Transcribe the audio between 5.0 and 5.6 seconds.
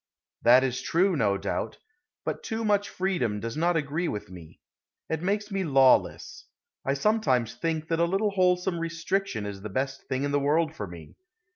It makes